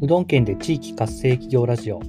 [0.00, 1.98] うどん県で地域活性企業ラジオ。
[1.98, 2.02] は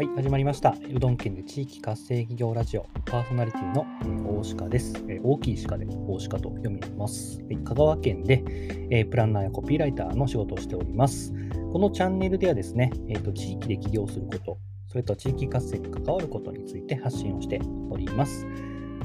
[0.00, 0.74] い、始まりました。
[0.92, 2.86] うどん県で地域活性企業ラジオ。
[3.04, 7.40] パーソナリティの、え、大鹿です、え、大きい鹿で大鹿と読みます。
[7.40, 8.42] はい、香川県で、
[8.90, 11.32] え、プランナーやコピーライターの仕事をしております。
[11.72, 14.58] このチャンネルではですね、えーと、地域で起業すること、
[14.88, 18.44] それと地域活性に関わることについて発信をしております。
[18.44, 18.52] は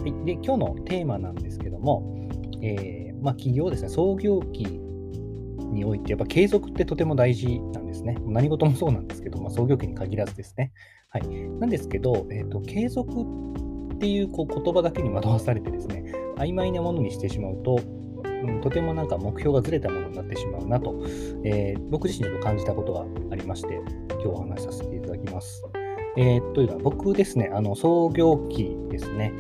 [0.04, 2.28] い、で今日のテーマなんですけども、
[2.64, 4.82] えーまあ、企業ですね、創業期
[5.58, 8.18] において、やっぱ継続ってとても大事なんですね。
[8.26, 10.72] 何事もそうなんですけど、まあ、創業期に限らずですね。
[11.10, 11.28] はい、
[11.60, 13.12] なんですけど、えーと、継続
[13.94, 17.80] っていうこう言葉だけに惑わされてですね、曖昧なものにしてしまうと、
[18.24, 21.02] うん、とてもなんか目標がずれたものになってしまうなと、
[21.44, 23.82] えー、僕自身ちょっと感じたことがありまして、
[24.12, 25.64] 今日お話しさせていただきます。
[26.18, 29.32] えー、というのは、僕ですね、あの創業期ですね、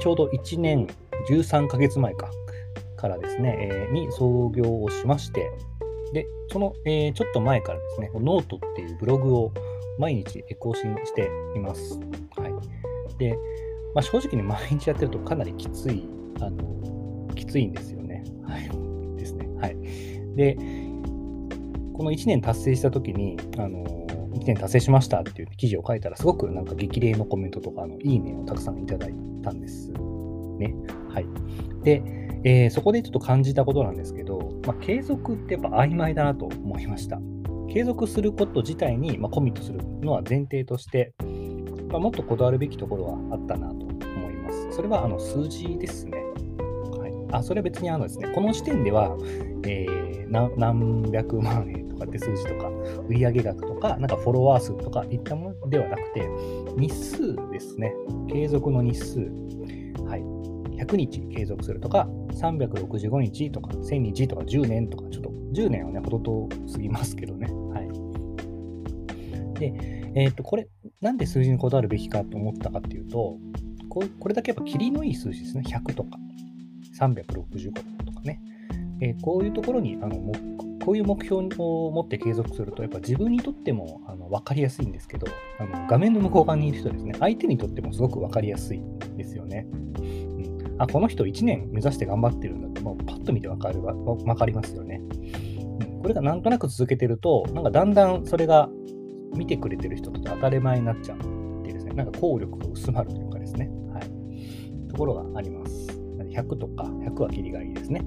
[0.00, 0.86] ちょうど1年
[1.30, 2.30] 13ヶ月前か、
[2.96, 5.50] からですね、えー、に創業をしまして、
[6.12, 9.52] で、その、えー、ちょっと前からですね、ノートっていうブログを
[9.98, 11.98] 毎日更新しています。
[12.36, 13.18] はい。
[13.18, 13.36] で、
[13.94, 16.08] まあ、正直に毎日やってるとかなりきつい、
[16.40, 18.24] あの、きついんですよね。
[18.44, 19.16] はい。
[19.16, 19.48] ですね。
[19.58, 19.76] はい。
[20.36, 20.54] で、
[21.94, 23.84] この1年達成したときに、あの、
[24.34, 29.90] 1年達成しましたっていう記事を書いたら、すごくなんか激励のコメントとか、あのいいねをたくさんいただいたんです
[30.58, 30.74] ね。
[31.08, 31.26] はい。
[31.82, 37.18] で、えー、そこでちょっと感じたことなんですけど、まあ、継続ってやっぱ曖昧だなと思いました。
[37.68, 41.12] 継続すること自体に、ま、コミットするのは前提として、
[41.90, 44.70] まあ、もっとこだわるべきところはあったなと思います。
[44.70, 46.18] それはあの数字ですね。
[47.00, 49.16] はい、あそれは別にあのですね、この時点では、
[49.64, 52.70] えー、何百万円とかって数字とか、
[53.08, 56.22] 売上額とか、なんかフォロワー数とかいったものではなくて、
[56.76, 57.92] 日数ですね。
[58.28, 59.18] 継続の日数。
[60.04, 60.36] はい。
[60.76, 67.48] 100日継続するとか、365日とか、1000日とか、10年とか、ちょっと10年はね、ほど遠すぎますけどね。
[67.72, 69.58] はい。
[69.58, 70.68] で、えっ、ー、と、これ、
[71.00, 73.38] なんで数字にこだわるべきかと思ったかっていうと、
[73.88, 75.62] ここれだけやっぱ切りのいい数字ですね。
[75.66, 76.18] 100とか、
[76.98, 77.72] 365
[78.04, 78.40] とかね。
[79.00, 80.16] えー、こういうところにあの
[80.86, 85.26] こういう目標を持って継続すると、やっぱ自分にとってもあの分かりやすいんですけど、
[85.58, 88.80] あの画面の向こう側にいる人ですね、相手にとってもすごく分かりやすい
[89.16, 89.66] ですよね。
[90.78, 95.00] あ、この人1年目指して頑張ってるんだって、もうパッと見てわかるわかりますよね、
[96.02, 98.68] これがなんとなく続けてると、なんかだんだんそれが
[99.34, 101.26] 見てくれてる人と当たり前になっちゃうって
[101.68, 104.88] いうですね、なんか効力が薄まるというかですね、はい。
[104.88, 105.88] ところがあります。
[106.30, 108.00] 100とか、100は切りがいいですね。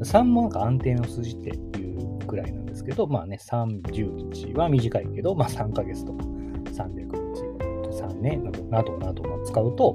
[0.00, 9.94] 3もなんか安定の数字っていうくらいなんですけど、まあね、30日は短いけど、まあ3ヶ月とか300日、3年などなどなど使うと、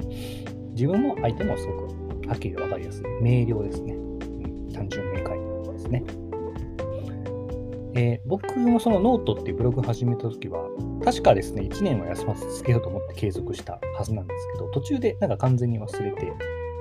[0.74, 1.94] 自分も相手もすごく
[2.32, 3.04] はっきり分かりやすい。
[3.22, 3.94] 明瞭ですね。
[4.74, 5.38] 単純明快
[5.74, 6.02] ですね。
[7.94, 10.66] えー、僕もそのノートっていうブログ始めたときは、
[11.04, 16.32] 確かですね、1年は休ませつけようと思って継続したはずなんですけど、途中でなんか完全に忘れて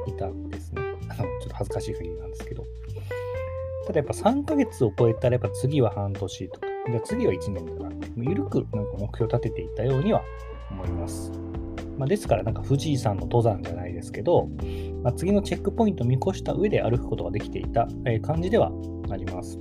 [0.06, 0.82] いたんですね。
[1.08, 2.64] あのちょっと恥ずかしい限りなんですけど。
[3.88, 10.22] ただやっぱ3ヶ月を超えたら、やっぱ次は半年とか、じゃあ次は1年だなって、緩くなんか目標を立てていたようには
[10.70, 11.49] 思います。
[12.00, 14.48] まあ、ですから、なんか富士山の登山じゃないですけど、
[15.02, 18.72] まあ、次のチェックポイントを見越した上で歩くことができていた、え感じでは
[19.10, 19.58] あります。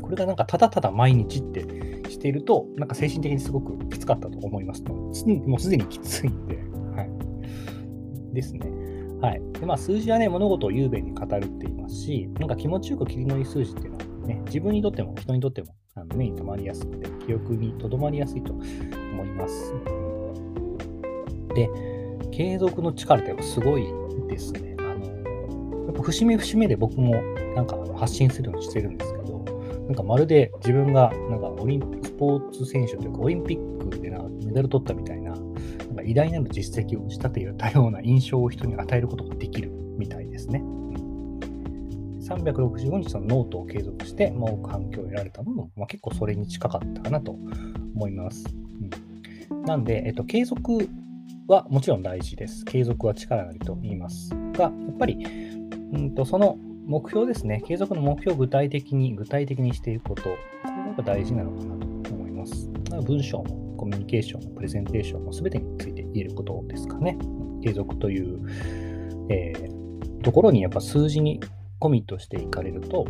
[0.00, 1.62] これがなんかただただ毎日って
[2.08, 6.56] していると、なんか精神的にすごくきつかったと思いますもうすでにきついんで、
[6.94, 8.34] はい。
[8.34, 8.60] ですね。
[9.20, 9.42] はい。
[9.58, 19.74] で、まあ数字はね、物事を雄弁に語るって言いますし、なんか気持ちよく切りのいい数字っていうのはね、自分にとっても人にとってもあの目に留まりやすくて、記憶に留まりやすいと思います。
[21.54, 21.68] で、
[22.30, 23.86] 継続の力ってすごい
[24.28, 24.74] ですね。
[24.78, 27.14] あの、やっぱ節目節目で僕も
[27.54, 29.44] なんか発信するようにしてるんですけど、
[29.86, 40.62] なんかまるで自分がなんかオリンスポーツ選手というかオリンピックでなメダル取ったみたいな、なんか偉大なる実績を仕立てたような印象を人に与えることができるみたいですね。
[42.22, 47.32] 365日のノートを継続して、まあ、多く反響を得られたのも、まあ、結構それに近かったかなと
[47.94, 48.44] 思います。
[49.50, 50.88] うん、なんで、えっと、継続
[51.48, 52.64] はもちろん大事です。
[52.64, 55.26] 継続は力なりと言いますが、やっぱり、
[55.92, 56.56] うんとその
[56.86, 60.28] 目標ですね、継続の目標を具体的に、具体的にしていくこと、こ
[60.88, 62.68] れが大事なのかなと思います。
[63.06, 67.18] 文章もコミュニケーションもプレゼンテーションも全てについて言えることですかね。
[67.62, 68.40] 継続という、
[69.28, 71.40] えー、ところにやっぱ数字に
[71.78, 73.04] コミットしていかれると、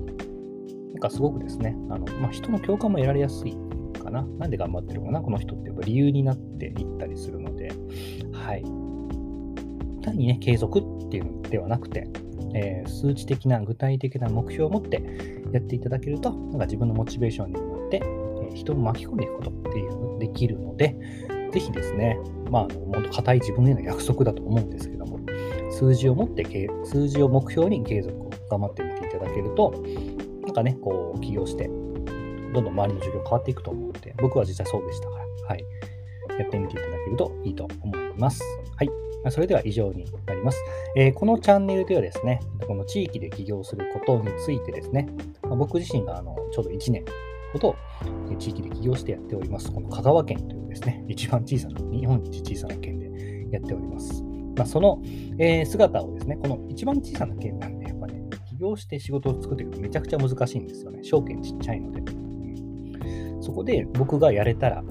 [0.92, 3.56] なんかすごくですね、あのまあ、人の共感も得られやすい
[4.02, 4.22] かな。
[4.38, 7.51] なんで頑張ってるかな、この人ってやっぱ理由になっていったりするの
[8.32, 8.62] はい。
[10.02, 12.08] 単にね、継続っていうのではなくて、
[12.54, 15.02] えー、数値的な具体的な目標を持って
[15.52, 18.02] やっていただけると、なんか自分のモチベーションになって
[18.50, 20.96] え人を巻き込んでいくことっていうのができるので、
[21.52, 22.18] ぜひですね、
[22.50, 25.20] まあ、本当固い自分への約束だと思うんですけども、
[25.70, 26.44] 数字を持って、
[26.84, 29.82] 数字を目標に継続を頑張ってみていただけると、
[30.42, 31.68] なんかね、こう、起業して、
[32.54, 35.64] どんどん周りの授業変わっていくと思うので、僕は実際そうでしたから、はい。
[36.38, 38.42] やってみていただけるといいと思います。
[38.76, 38.90] はい。
[39.30, 40.58] それでは以上になります。
[40.96, 45.08] えー、このチャンネルではですね、この地域で起業することについてですね、
[45.42, 47.04] ま僕自身があのちょうど1年
[47.52, 47.76] ほど
[48.38, 54.22] 地域で起業してやっております、この香川県というですね、一番小さな、日本一小さな県でやっております。
[54.56, 55.00] まあ、その、
[55.38, 61.02] え、姿をですね、この一番小さな県なんで、やっぱね、起業して仕事を作っていくとめちゃくちゃ難しいんですよね。
[61.02, 62.02] 証券ちっちゃいので。
[63.40, 64.84] そこで僕がやれたら、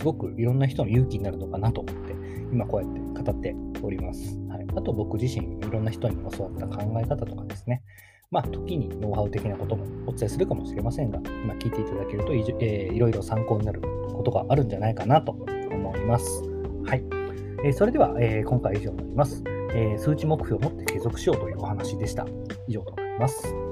[0.00, 2.14] すごくいろんな人の勇気になるのかなと思って、
[2.50, 4.38] 今こうやって語っております。
[4.48, 7.82] はい、あと僕自身、いろんな人に教わった考え方とかですね、
[8.30, 16.42] まあ、時にノウハウ的なこともお伝えするかもしれませんが、今聞いていただけるとい,、えー、いろいろ参考になることがあるんじゃないかなと思います。
[16.86, 17.04] はい。
[17.62, 19.44] えー、それでは、えー、今回以上になります、
[19.74, 19.98] えー。
[19.98, 22.26] 数値目標を持って継続しようというお話でした。
[22.66, 23.69] 以上となります。